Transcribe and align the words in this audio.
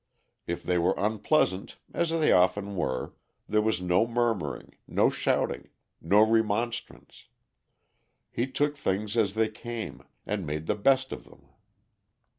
If 0.47 0.63
they 0.63 0.79
were 0.79 0.95
unpleasant, 0.97 1.77
as 1.93 2.09
they 2.09 2.31
often 2.31 2.75
were, 2.75 3.13
there 3.47 3.61
was 3.61 3.83
no 3.83 4.07
murmuring, 4.07 4.73
no 4.87 5.11
shouting, 5.11 5.69
no 6.01 6.25
remonstrance. 6.27 7.27
He 8.31 8.47
took 8.47 8.75
things 8.75 9.15
as 9.15 9.35
they 9.35 9.47
came, 9.49 10.01
and 10.25 10.43
made 10.47 10.65
the 10.65 10.73
best 10.73 11.11
of 11.11 11.25
them. 11.25 11.49